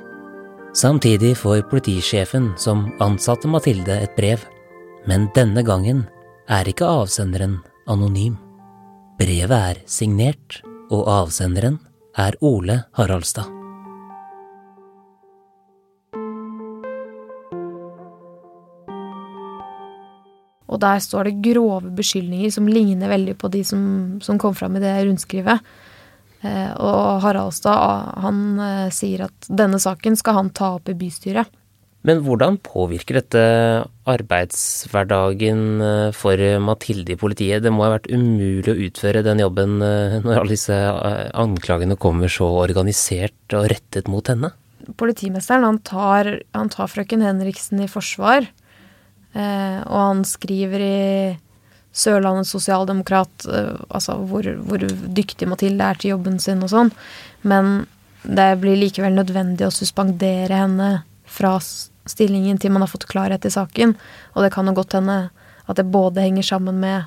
Samtidig 0.73 1.35
får 1.37 1.67
politisjefen 1.69 2.53
som 2.57 2.87
ansatte 3.03 3.49
Mathilde 3.51 3.99
et 4.05 4.15
brev, 4.17 4.41
men 5.07 5.27
denne 5.35 5.63
gangen 5.63 6.05
er 6.49 6.67
ikke 6.67 6.87
avsenderen 6.87 7.59
anonym. 7.87 8.39
Brevet 9.19 9.59
er 9.73 9.83
signert, 9.85 10.61
og 10.91 11.05
avsenderen 11.09 11.77
er 12.17 12.35
Ole 12.41 12.83
Haraldstad. 12.97 13.62
Og 20.73 20.81
der 20.81 21.01
står 21.03 21.29
det 21.29 21.39
grove 21.45 21.93
beskyldninger 21.93 22.53
som 22.53 22.69
ligner 22.69 23.11
veldig 23.11 23.37
på 23.37 23.51
de 23.53 23.61
som, 23.67 23.83
som 24.25 24.39
kom 24.41 24.55
fram 24.57 24.79
i 24.79 24.83
det 24.83 24.95
rundskrivet. 25.05 25.61
Eh, 26.43 26.71
og 26.75 27.23
Haraldstad 27.23 28.15
han 28.23 28.39
eh, 28.59 28.87
sier 28.93 29.27
at 29.29 29.47
denne 29.47 29.79
saken 29.79 30.17
skal 30.19 30.41
han 30.41 30.55
ta 30.55 30.75
opp 30.79 30.89
i 30.91 30.97
bystyret. 30.97 31.59
Men 32.03 32.19
hvordan 32.25 32.57
påvirker 32.59 33.21
dette 33.21 33.43
arbeidshverdagen 34.11 35.61
eh, 35.87 36.09
for 36.17 36.41
Mathilde 36.65 37.15
i 37.15 37.19
politiet? 37.19 37.63
Det 37.63 37.71
må 37.71 37.85
ha 37.85 37.93
vært 37.95 38.11
umulig 38.11 38.73
å 38.73 38.81
utføre 38.89 39.23
den 39.23 39.39
jobben 39.45 39.77
når 39.79 40.33
alle 40.33 40.51
disse 40.51 40.75
anklagene 41.31 41.95
kommer 41.95 42.31
så 42.31 42.49
organisert 42.65 43.55
og 43.55 43.69
rettet 43.71 44.11
mot 44.11 44.27
henne? 44.27 44.51
Politimesteren 44.99 45.63
han 45.63 45.79
tar, 45.87 46.27
han 46.51 46.73
tar 46.73 46.91
frøken 46.91 47.23
Henriksen 47.23 47.85
i 47.85 47.87
forsvar. 47.87 48.49
Eh, 49.33 49.79
og 49.87 49.97
han 49.97 50.21
skriver 50.27 50.83
i 50.85 50.99
Sørlandets 51.93 52.53
Sosialdemokrat 52.53 53.47
eh, 53.49 53.73
altså 53.89 54.17
hvor, 54.29 54.47
hvor, 54.65 54.83
dyktig 55.17 55.49
Mathilde 55.49 55.85
er 55.85 55.99
til 56.01 56.13
jobben 56.15 56.39
sin 56.41 56.61
og 56.65 56.71
sånn. 56.73 56.91
Men 57.45 57.85
det 58.23 58.49
blir 58.61 58.79
likevel 58.79 59.17
nødvendig 59.17 59.67
å 59.67 59.73
suspendere 59.73 60.61
henne 60.63 60.91
fra 61.25 61.57
stillingen 61.59 62.59
til 62.59 62.73
man 62.73 62.85
har 62.85 62.91
fått 62.91 63.09
klarhet 63.09 63.45
i 63.45 63.53
saken. 63.53 63.95
Og 64.33 64.45
det 64.45 64.53
kan 64.55 64.69
jo 64.69 64.75
godt 64.77 64.97
hende 64.97 65.17
at 65.63 65.79
det 65.79 65.89
både 65.91 66.25
henger 66.25 66.45
sammen 66.53 66.79
med 66.83 67.05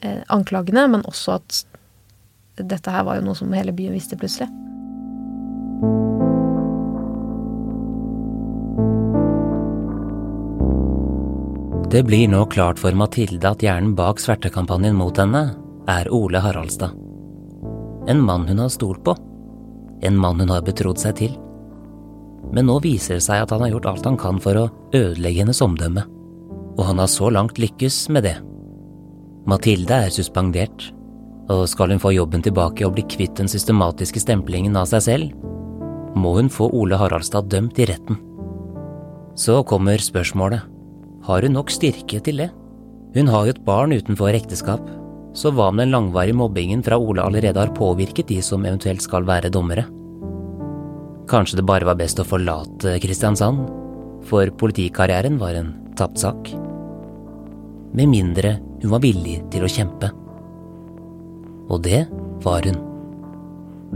eh, 0.00 0.22
anklagene, 0.32 0.86
men 0.92 1.06
også 1.08 1.38
at 1.38 1.64
dette 2.56 2.92
her 2.92 3.04
var 3.04 3.18
jo 3.18 3.26
noe 3.28 3.38
som 3.38 3.52
hele 3.52 3.74
byen 3.76 3.96
visste 3.96 4.16
plutselig. 4.18 4.48
Det 11.96 12.02
blir 12.04 12.28
nå 12.28 12.42
klart 12.52 12.76
for 12.76 12.92
Mathilde 12.92 13.48
at 13.48 13.62
hjernen 13.64 13.94
bak 13.96 14.18
svertekampanjen 14.20 14.98
mot 14.98 15.16
henne 15.16 15.40
er 15.88 16.10
Ole 16.12 16.42
Haraldstad. 16.44 16.92
En 18.12 18.20
mann 18.20 18.44
hun 18.50 18.60
har 18.60 18.68
stolt 18.68 19.00
på. 19.06 19.14
En 20.04 20.18
mann 20.20 20.42
hun 20.42 20.52
har 20.52 20.66
betrodd 20.66 21.00
seg 21.00 21.14
til. 21.22 21.38
Men 22.52 22.68
nå 22.68 22.76
viser 22.84 23.16
det 23.16 23.24
seg 23.24 23.46
at 23.46 23.54
han 23.56 23.64
har 23.64 23.72
gjort 23.72 23.88
alt 23.94 24.10
han 24.10 24.20
kan 24.20 24.42
for 24.44 24.60
å 24.60 24.66
ødelegge 24.92 25.46
hennes 25.46 25.62
omdømme. 25.64 26.04
Og 26.76 26.84
han 26.84 27.00
har 27.00 27.08
så 27.08 27.32
langt 27.32 27.56
lykkes 27.64 28.02
med 28.12 28.28
det. 28.28 28.36
Mathilde 29.48 30.04
er 30.04 30.12
suspendert, 30.12 30.90
og 31.48 31.64
skal 31.72 31.96
hun 31.96 32.04
få 32.04 32.12
jobben 32.12 32.44
tilbake 32.44 32.84
og 32.84 32.98
bli 33.00 33.08
kvitt 33.08 33.40
den 33.40 33.48
systematiske 33.48 34.20
stemplingen 34.20 34.76
av 34.76 34.92
seg 34.92 35.08
selv, 35.08 35.50
må 36.12 36.36
hun 36.36 36.52
få 36.52 36.68
Ole 36.76 37.00
Haraldstad 37.00 37.48
dømt 37.48 37.80
i 37.80 37.88
retten. 37.88 38.20
Så 39.32 39.62
kommer 39.64 39.96
spørsmålet 39.96 40.75
har 41.26 41.42
hun 41.42 41.56
nok 41.56 41.72
styrke 41.74 42.20
til 42.22 42.42
det? 42.42 42.50
Hun 43.16 43.30
har 43.32 43.46
jo 43.46 43.54
et 43.54 43.64
barn 43.66 43.94
utenfor 43.96 44.36
ekteskap, 44.36 44.82
så 45.36 45.50
hva 45.52 45.68
om 45.72 45.80
den 45.80 45.92
langvarige 45.92 46.36
mobbingen 46.38 46.84
fra 46.86 46.98
Ole 47.00 47.24
allerede 47.24 47.60
har 47.60 47.74
påvirket 47.76 48.30
de 48.30 48.38
som 48.44 48.64
eventuelt 48.64 49.02
skal 49.04 49.26
være 49.28 49.50
dommere? 49.52 49.86
Kanskje 51.26 51.58
det 51.58 51.66
bare 51.66 51.88
var 51.88 51.98
best 51.98 52.20
å 52.22 52.26
forlate 52.28 52.96
Kristiansand, 53.02 53.66
for 54.26 54.50
politikarrieren 54.58 55.38
var 55.42 55.58
en 55.58 55.74
tapt 55.98 56.22
sak? 56.22 56.52
Med 57.96 58.10
mindre 58.12 58.56
hun 58.82 58.92
var 58.92 59.02
villig 59.02 59.40
til 59.50 59.66
å 59.66 59.70
kjempe. 59.70 60.12
Og 61.66 61.82
det 61.82 62.04
var 62.44 62.66
hun. 62.68 62.78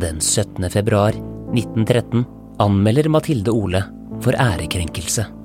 Den 0.00 0.18
17. 0.18 0.66
februar 0.72 1.14
1913 1.54 2.24
anmelder 2.62 3.10
Mathilde 3.12 3.54
Ole 3.54 3.84
for 4.24 4.34
ærekrenkelse. 4.34 5.39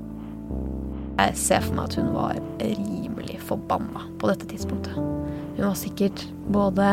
Jeg 1.16 1.38
ser 1.40 1.64
for 1.64 1.78
meg 1.78 1.90
at 1.90 1.98
hun 2.00 2.10
var 2.16 2.40
rimelig 2.60 3.38
forbanna 3.48 4.04
på 4.20 4.28
dette 4.32 4.48
tidspunktet. 4.50 4.98
Hun 4.98 5.64
var 5.64 5.78
sikkert 5.80 6.26
både 6.52 6.90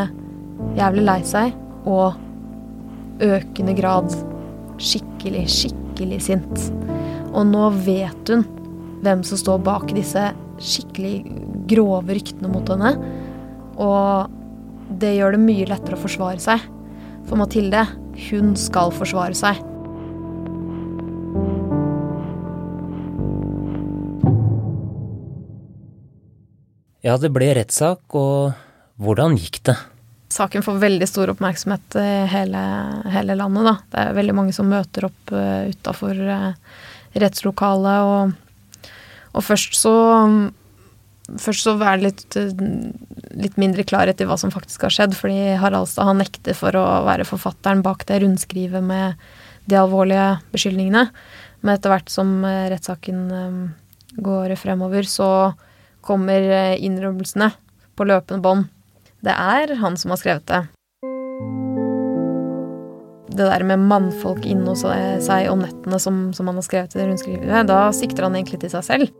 jævlig 0.78 1.06
lei 1.08 1.18
seg 1.26 1.56
og 1.90 2.20
økende 3.22 3.74
grad 3.78 4.14
skikkelig, 4.82 5.46
skikkelig 5.50 6.20
sint. 6.28 6.68
Og 7.32 7.48
nå 7.50 7.68
vet 7.82 8.30
hun 8.30 8.46
hvem 9.02 9.24
som 9.26 9.40
står 9.40 9.64
bak 9.66 9.90
disse 9.96 10.28
skikkelig 10.62 11.16
grove 11.72 12.14
ryktene 12.14 12.50
mot 12.52 12.70
henne. 12.70 12.94
Og 13.82 14.38
det 15.02 15.16
gjør 15.16 15.34
det 15.34 15.42
mye 15.42 15.66
lettere 15.70 15.98
å 15.98 16.04
forsvare 16.04 16.42
seg. 16.42 16.62
For 17.26 17.40
Mathilde, 17.40 17.86
hun 18.28 18.54
skal 18.58 18.94
forsvare 18.94 19.34
seg. 19.38 19.58
Ja, 27.02 27.16
det 27.18 27.32
ble 27.34 27.48
rettssak, 27.58 28.14
og 28.14 28.54
hvordan 29.02 29.34
gikk 29.34 29.58
det? 29.66 29.74
Saken 30.32 30.62
får 30.64 30.78
veldig 30.84 31.08
stor 31.10 31.32
oppmerksomhet 31.32 31.96
i 31.98 32.10
hele, 32.30 32.60
hele 33.10 33.34
landet, 33.36 33.66
da. 33.66 33.74
Det 33.90 34.02
er 34.04 34.18
veldig 34.20 34.36
mange 34.38 34.54
som 34.54 34.70
møter 34.70 35.08
opp 35.08 35.32
uh, 35.34 35.66
utafor 35.66 36.14
uh, 36.14 36.76
rettslokalet, 37.18 38.06
og, 38.06 38.92
og, 39.34 39.44
først 39.44 39.78
så 39.82 39.94
Først 41.38 41.64
så 41.64 41.72
er 41.78 42.00
det 42.00 42.02
litt, 42.02 42.34
litt, 43.40 43.54
mindre 43.56 43.84
klarhet 43.86 44.18
i 44.20 44.26
hva 44.28 44.34
som 44.36 44.50
faktisk 44.52 44.82
har 44.84 44.92
skjedd, 44.92 45.14
fordi 45.16 45.54
Haraldstad 45.56 46.08
han 46.08 46.18
nekter 46.20 46.52
for 46.58 46.76
å 46.76 46.82
være 47.06 47.24
forfatteren 47.24 47.80
bak 47.80 48.02
det 48.08 48.18
rundskrivet 48.20 48.82
med 48.84 49.22
de 49.70 49.78
alvorlige 49.78 50.42
beskyldningene. 50.52 51.06
Men 51.62 51.72
etter 51.78 51.94
hvert 51.94 52.12
som 52.12 52.42
rettssaken 52.44 53.22
går 54.18 54.56
fremover, 54.60 55.08
så 55.08 55.30
kommer 56.04 56.44
eh, 56.50 56.76
innrømmelsene 56.82 57.52
på 57.96 58.06
løpende 58.08 58.44
bånd. 58.44 58.70
Det 59.22 59.34
er 59.34 59.76
han 59.80 59.98
som 60.00 60.14
har 60.14 60.22
skrevet 60.22 60.48
det. 60.50 60.64
det 63.36 63.48
der 63.48 63.64
med 63.64 63.80
mannfolk 63.88 64.46
inne 64.48 64.72
hos 64.72 64.84
seg 64.84 65.50
om 65.50 65.62
nettene 65.64 65.98
som, 66.02 66.24
som 66.36 66.48
han 66.50 66.58
har 66.60 66.66
skrevet 66.66 66.94
i 66.94 67.00
det 67.00 67.08
rundskrivet, 67.08 67.68
da 67.68 67.84
sikter 67.96 68.26
han 68.26 68.36
egentlig 68.36 68.62
til 68.64 68.74
seg 68.74 68.84
selv. 68.88 69.12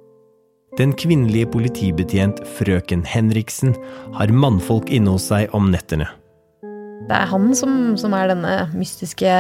Den 0.79 0.95
kvinnelige 0.97 1.51
politibetjent 1.53 2.41
frøken 2.57 3.05
Henriksen 3.05 3.75
har 4.17 4.33
mannfolk 4.33 4.89
inne 4.93 5.17
hos 5.17 5.29
seg 5.29 5.53
om 5.57 5.69
nettene. 5.73 6.09
Det 7.09 7.17
er 7.19 7.29
han 7.29 7.51
som, 7.59 7.97
som, 8.01 8.15
er 8.17 8.31
denne 8.31 8.55
mystiske 8.73 9.33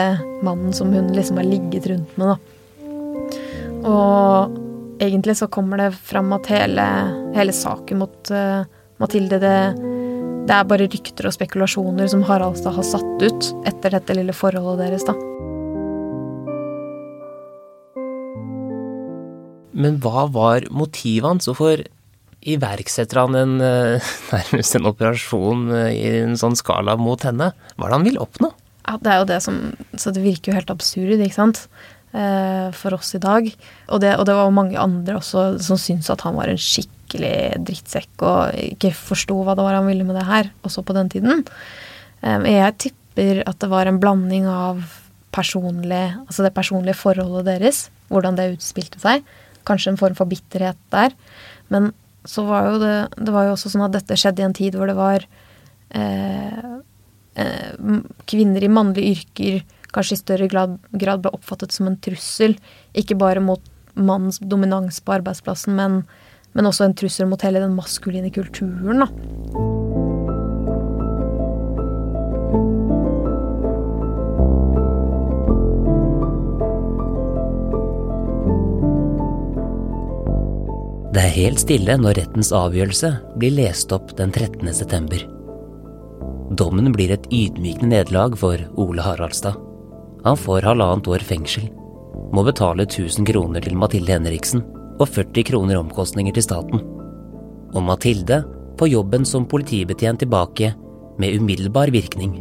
mannen 0.44 0.74
som 0.76 0.90
hun 0.92 1.12
liksom 1.14 1.38
har 1.40 1.46
ligget 1.46 1.86
rundt 1.88 2.18
med, 2.20 2.34
da. 2.34 2.36
Og 3.88 4.58
egentlig 5.02 5.36
så 5.36 5.48
kommer 5.50 5.80
det 5.82 5.90
fram 5.98 6.32
at 6.36 6.48
hele, 6.52 6.86
hele 7.36 7.54
saken 7.56 8.02
mot 8.02 8.32
uh, 8.34 8.62
Mathilde 9.02 9.40
det, 9.42 9.56
det, 10.46 10.54
er 10.54 10.68
bare 10.68 10.86
rykter 10.86 11.26
og 11.26 11.34
spekulasjoner 11.34 12.10
som 12.10 12.22
Haraldstad 12.26 12.76
har 12.76 12.86
satt 12.86 13.24
ut 13.24 13.48
etter 13.68 13.96
dette 13.96 14.18
lille 14.18 14.36
forholdet 14.36 14.86
deres, 14.86 15.06
da. 15.08 15.16
Men 19.72 19.98
hva 20.04 20.28
var 20.30 20.68
motivet 20.70 21.26
hans? 21.26 21.48
Hvorfor 21.48 21.82
iverksetter 22.42 23.22
han 23.22 23.38
en, 23.38 23.54
eh, 23.64 24.12
nærmest 24.34 24.76
en 24.78 24.90
operasjon 24.90 25.70
eh, 25.74 25.88
i 25.96 26.04
en 26.20 26.38
sånn 26.38 26.58
skala 26.58 26.98
mot 27.00 27.24
henne? 27.26 27.52
Hva 27.74 27.88
er 27.88 27.94
det 27.94 27.98
han 27.98 28.06
vil 28.10 28.20
oppnå? 28.22 28.52
Ja, 28.82 28.98
det 28.98 29.10
er 29.10 29.20
jo 29.20 29.26
det 29.30 29.40
som 29.44 29.58
Så 29.94 30.10
det 30.10 30.24
virker 30.24 30.50
jo 30.50 30.58
helt 30.58 30.70
absurd, 30.72 31.14
ikke 31.22 31.38
sant? 31.38 31.66
Eh, 32.12 32.68
for 32.76 32.92
oss 32.92 33.14
i 33.16 33.20
dag. 33.22 33.46
Og 33.88 34.00
det, 34.02 34.10
og 34.20 34.26
det 34.28 34.34
var 34.36 34.50
mange 34.52 34.76
andre 34.76 35.16
også 35.16 35.56
som 35.64 35.78
syntes 35.80 36.10
at 36.12 36.20
han 36.26 36.36
var 36.36 36.50
en 36.52 36.60
skikkelig 36.60 37.62
drittsekk 37.64 38.24
og 38.28 38.58
ikke 38.60 38.90
forsto 38.96 39.38
hva 39.40 39.54
det 39.56 39.64
var 39.64 39.78
han 39.78 39.88
ville 39.88 40.04
med 40.04 40.18
det 40.20 40.26
her, 40.28 40.50
også 40.60 40.84
på 40.84 40.96
den 40.96 41.08
tiden. 41.12 41.46
Jeg 42.20 42.76
tipper 42.84 43.40
at 43.48 43.58
det 43.64 43.70
var 43.72 43.88
en 43.88 44.00
blanding 44.00 44.44
av 44.48 44.84
personlig 45.32 46.12
Altså 46.26 46.44
det 46.44 46.52
personlige 46.52 46.98
forholdet 47.00 47.48
deres, 47.48 47.86
hvordan 48.12 48.36
det 48.36 48.52
utspilte 48.58 49.00
seg. 49.00 49.24
Kanskje 49.64 49.94
en 49.94 50.00
form 50.00 50.16
for 50.18 50.28
bitterhet 50.28 50.76
der. 50.92 51.16
Men 51.72 51.94
så 52.28 52.44
var 52.46 52.68
jo 52.68 52.78
det 52.82 52.96
Det 53.16 53.32
var 53.32 53.48
jo 53.48 53.54
også 53.56 53.72
sånn 53.72 53.86
at 53.88 53.96
dette 53.96 54.18
skjedde 54.20 54.44
i 54.44 54.46
en 54.46 54.54
tid 54.54 54.76
hvor 54.76 54.90
det 54.90 54.98
var 54.98 55.24
eh, 55.96 56.74
eh, 57.40 57.96
Kvinner 58.28 58.62
i 58.62 58.70
mannlige 58.70 59.16
yrker 59.16 59.62
kanskje 59.94 60.16
i 60.16 60.22
større 60.22 60.48
grad, 60.50 60.78
ble 60.92 61.32
oppfattet 61.32 61.74
som 61.74 61.88
en 61.90 61.98
trussel. 62.02 62.56
Ikke 62.96 63.18
bare 63.18 63.42
mot 63.44 63.62
mannens 63.94 64.40
dominans 64.40 65.00
på 65.04 65.18
arbeidsplassen, 65.18 65.76
men, 65.76 66.02
men 66.56 66.68
også 66.68 66.88
en 66.88 66.96
trussel 66.96 67.28
mot 67.28 67.42
hele 67.44 67.62
den 67.62 67.76
maskuline 67.76 68.32
kulturen. 68.32 69.04
da. 69.04 69.10
Det 81.12 81.20
er 81.20 81.34
helt 81.36 81.60
stille 81.60 81.94
når 82.00 82.22
rettens 82.22 82.48
avgjørelse 82.56 83.10
blir 83.36 83.52
lest 83.58 83.92
opp 83.92 84.14
den 84.16 84.32
13. 84.32 84.64
september. 84.72 85.20
Dommen 86.56 86.88
blir 86.92 87.12
et 87.12 87.28
ydmykende 87.28 87.98
nederlag 87.98 88.38
for 88.40 88.60
Ole 88.80 89.04
Haraldstad. 89.04 89.71
Han 90.24 90.38
får 90.38 90.62
halvannet 90.68 91.08
år 91.10 91.24
fengsel, 91.26 91.66
må 92.32 92.44
betale 92.46 92.86
1000 92.86 93.26
kroner 93.26 93.64
til 93.64 93.76
Mathilde 93.78 94.14
Henriksen 94.14 94.62
og 95.00 95.08
40 95.08 95.42
kroner 95.50 95.80
omkostninger 95.80 96.34
til 96.36 96.46
staten. 96.46 96.82
Og 97.72 97.82
Mathilde 97.82 98.42
får 98.78 98.92
jobben 98.92 99.26
som 99.26 99.48
politibetjent 99.48 100.22
tilbake 100.22 100.74
med 101.18 101.40
umiddelbar 101.40 101.90
virkning. 101.90 102.38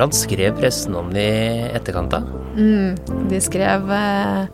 Hvordan 0.00 0.16
skrev 0.16 0.54
pressen 0.56 0.94
om 0.96 1.10
det 1.12 1.22
i 1.28 1.64
etterkant, 1.76 2.14
da? 2.14 2.22
Mm, 2.56 3.26
de 3.28 3.40
skrev 3.44 3.90
eh, 3.92 4.46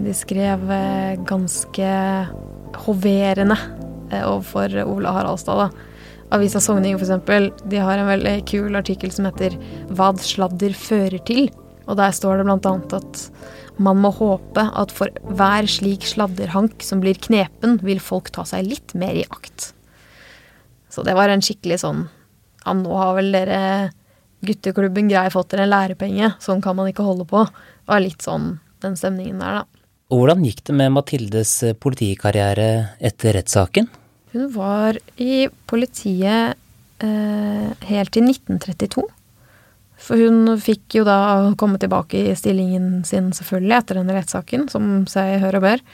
De 0.00 0.14
skrev 0.16 0.62
eh, 0.72 1.18
ganske 1.28 1.90
hoverende 2.86 3.58
eh, 4.08 4.24
overfor 4.24 4.78
Ola 4.86 5.12
Haraldstad, 5.18 5.60
da. 5.60 6.06
Avisa 6.32 6.64
Sogning 6.64 6.96
eksempel, 6.96 7.50
de 7.68 7.84
har 7.84 8.00
en 8.00 8.08
veldig 8.08 8.34
kul 8.48 8.80
artikkel 8.80 9.12
som 9.12 9.28
heter 9.28 9.58
'Hva 9.92 10.08
sladder 10.16 10.72
fører 10.72 11.20
til'. 11.20 11.52
Og 11.84 12.00
der 12.00 12.08
står 12.08 12.40
det 12.40 12.48
annet 12.48 12.96
at 12.96 13.28
man 13.76 14.00
må 14.00 14.08
håpe 14.08 14.64
at 14.72 14.90
for 14.90 15.12
hver 15.20 15.68
slik 15.68 16.08
sladderhank 16.08 16.80
som 16.80 17.04
blir 17.04 17.20
knepen, 17.20 17.76
vil 17.84 18.00
folk 18.00 18.32
ta 18.32 18.48
seg 18.48 18.72
litt 18.72 18.96
mer 18.96 19.12
i 19.12 19.28
akt. 19.28 19.74
Så 20.88 21.04
det 21.04 21.12
var 21.12 21.28
en 21.28 21.44
skikkelig 21.44 21.84
sånn 21.84 22.08
Ja, 22.64 22.72
nå 22.72 22.96
har 22.96 23.14
vel 23.20 23.32
dere 23.32 23.92
gutteklubben 24.46 25.10
Grei 25.10 25.28
fått 25.32 25.52
dere 25.52 25.66
en 25.66 25.72
lærepenge, 25.74 26.34
sånn 26.42 26.62
kan 26.64 26.76
man 26.78 26.88
ikke 26.90 27.06
holde 27.06 27.26
på. 27.28 27.44
Det 27.46 27.92
var 27.92 28.02
litt 28.04 28.24
sånn 28.24 28.54
den 28.80 28.96
stemningen 28.96 29.42
der, 29.42 29.60
da. 29.60 29.80
Og 30.10 30.24
hvordan 30.24 30.42
gikk 30.42 30.64
det 30.66 30.74
med 30.74 30.90
Mathildes 30.96 31.52
eh, 31.62 31.76
politikarriere 31.78 32.96
etter 32.98 33.36
rettssaken? 33.36 33.86
Hun 34.34 34.48
var 34.54 34.98
i 35.22 35.44
politiet 35.70 36.56
eh, 37.02 37.68
helt 37.90 38.12
til 38.16 38.26
1932. 38.26 39.04
For 40.00 40.18
hun 40.18 40.56
fikk 40.58 40.96
jo 40.98 41.04
da 41.06 41.52
komme 41.60 41.78
tilbake 41.78 42.24
i 42.30 42.34
stillingen 42.38 43.04
sin, 43.06 43.30
selvfølgelig, 43.36 43.76
etter 43.76 44.00
denne 44.00 44.16
rettssaken, 44.16 44.66
som 44.72 45.04
seg 45.10 45.38
hør 45.44 45.60
og 45.60 45.66
bør. 45.66 45.84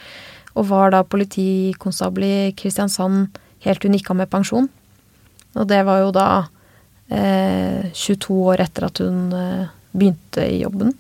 Og 0.57 0.69
var 0.71 0.95
da 0.95 1.03
politikonstabel 1.05 2.25
i 2.25 2.37
Kristiansand 2.57 3.37
helt 3.67 3.83
til 3.83 3.91
hun 3.91 3.99
gikk 3.99 4.13
av 4.15 4.21
med 4.23 4.33
pensjon. 4.33 4.71
Og 5.57 5.69
det 5.69 5.83
var 5.89 6.05
jo 6.05 6.15
da 6.15 6.29
22 7.09 8.37
år 8.51 8.63
etter 8.65 8.89
at 8.89 9.01
hun 9.03 9.31
eh, 9.37 9.69
begynte 9.97 10.47
i 10.51 10.61
jobben. 10.63 10.93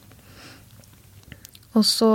Og 1.76 1.84
så 1.84 2.10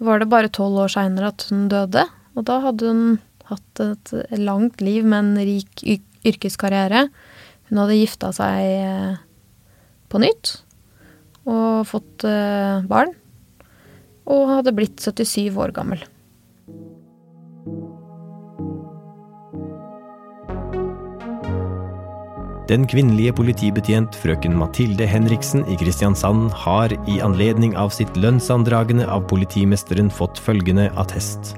var 0.00 0.20
det 0.20 0.30
bare 0.30 0.52
tolv 0.52 0.84
år 0.84 0.92
seinere 0.92 1.32
at 1.32 1.46
hun 1.50 1.68
døde, 1.72 2.06
og 2.36 2.46
da 2.48 2.60
hadde 2.66 2.92
hun 2.92 3.18
hatt 3.50 3.82
et 3.82 4.12
langt 4.38 4.80
liv 4.84 5.04
med 5.04 5.24
en 5.24 5.48
rik 5.48 5.82
yrkeskarriere. 6.26 7.08
Hun 7.70 7.80
hadde 7.82 7.98
gifta 7.98 8.30
seg 8.36 8.68
eh, 8.84 9.18
på 10.10 10.20
nytt 10.22 10.60
og 11.48 11.88
fått 11.88 12.26
eh, 12.28 12.84
barn. 12.86 13.16
Og 14.30 14.50
hadde 14.52 14.76
blitt 14.76 15.00
77 15.02 15.56
år 15.58 15.72
gammel. 15.74 16.04
Den 22.70 22.84
kvinnelige 22.86 23.32
politibetjent 23.34 24.14
frøken 24.14 24.52
Mathilde 24.54 25.02
Henriksen 25.10 25.64
i 25.66 25.74
Kristiansand 25.80 26.52
har 26.54 26.92
i 27.10 27.16
anledning 27.18 27.72
av 27.74 27.90
sitt 27.90 28.14
lønnsandragende 28.14 29.08
av 29.10 29.24
politimesteren 29.32 30.06
fått 30.14 30.38
følgende 30.38 30.84
attest. 31.02 31.56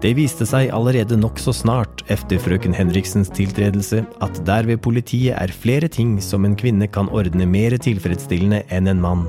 Det 0.00 0.14
viste 0.16 0.46
seg 0.48 0.70
allerede 0.72 1.18
nokså 1.20 1.52
snart 1.58 2.00
efter 2.08 2.40
frøken 2.40 2.72
Henriksens 2.72 3.28
tiltredelse 3.36 4.00
at 4.24 4.40
der 4.48 4.64
ved 4.70 4.80
politiet 4.80 5.36
er 5.36 5.52
flere 5.52 5.92
ting 5.92 6.16
som 6.24 6.48
en 6.48 6.56
kvinne 6.56 6.88
kan 6.88 7.12
ordne 7.12 7.44
mer 7.44 7.76
tilfredsstillende 7.76 8.62
enn 8.72 8.88
en 8.88 9.04
mann. 9.04 9.28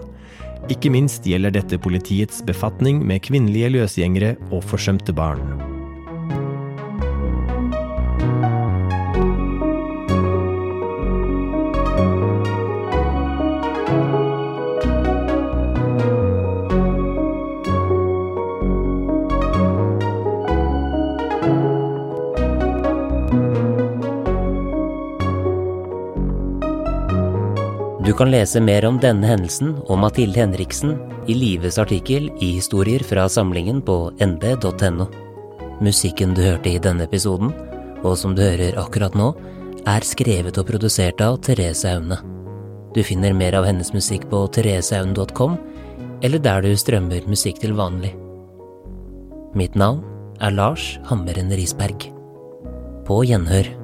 Ikke 0.71 0.93
minst 0.95 1.27
gjelder 1.27 1.51
dette 1.59 1.81
politiets 1.81 2.39
befatning 2.47 3.03
med 3.03 3.25
kvinnelige 3.27 3.75
løsgjengere 3.75 4.37
og 4.47 4.63
forsømte 4.63 5.11
barn. 5.11 5.43
Kan 28.21 28.29
lese 28.31 28.61
mer 28.61 28.85
om 28.85 28.99
denne 29.01 29.25
hendelsen 29.25 29.71
og 29.89 29.97
Mathilde 29.97 30.43
Henriksen 30.43 30.91
i 31.25 31.33
Lives 31.33 31.79
artikkel 31.81 32.27
i 32.37 32.51
historier 32.59 33.01
fra 33.01 33.23
samlingen 33.25 33.79
på 33.81 33.95
nb.no. 34.21 35.07
Musikken 35.81 36.35
du 36.37 36.43
hørte 36.45 36.69
i 36.69 36.77
denne 36.77 37.07
episoden, 37.09 37.49
og 38.05 38.13
som 38.21 38.35
du 38.37 38.43
hører 38.43 38.77
akkurat 38.77 39.17
nå, 39.17 39.31
er 39.89 40.05
skrevet 40.05 40.61
og 40.61 40.69
produsert 40.69 41.25
av 41.25 41.39
Therese 41.41 41.95
Aune. 41.95 42.19
Du 42.93 43.01
finner 43.01 43.33
mer 43.33 43.57
av 43.57 43.65
hennes 43.65 43.89
musikk 43.89 44.29
på 44.29 44.43
thereseaune.com, 44.53 45.57
eller 46.21 46.45
der 46.45 46.61
du 46.61 46.77
strømmer 46.77 47.25
musikk 47.25 47.65
til 47.65 47.73
vanlig. 47.73 48.13
Mitt 49.57 49.73
navn 49.73 50.05
er 50.37 50.53
Lars 50.53 50.91
Hammeren 51.09 51.49
Risberg. 51.57 52.11
På 53.09 53.23
gjenhør. 53.25 53.80